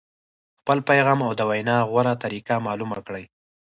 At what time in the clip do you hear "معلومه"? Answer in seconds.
2.67-2.97